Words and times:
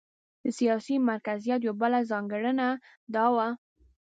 د 0.43 0.45
سیاسي 0.57 0.95
مرکزیت 1.09 1.59
یوه 1.63 1.77
بله 1.81 1.99
ځانګړنه 2.11 2.67
دا 3.15 3.25
وه. 3.35 3.47